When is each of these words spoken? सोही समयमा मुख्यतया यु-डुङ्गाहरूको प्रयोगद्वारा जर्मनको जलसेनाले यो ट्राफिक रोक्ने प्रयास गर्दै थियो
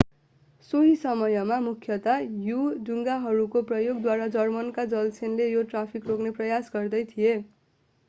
सोही 0.69 0.93
समयमा 1.01 1.59
मुख्यतया 1.65 2.15
यु-डुङ्गाहरूको 2.47 3.63
प्रयोगद्वारा 3.73 4.29
जर्मनको 4.39 4.89
जलसेनाले 4.97 5.51
यो 5.51 5.65
ट्राफिक 5.71 6.13
रोक्ने 6.13 6.37
प्रयास 6.41 6.77
गर्दै 6.77 7.07
थियो 7.09 7.41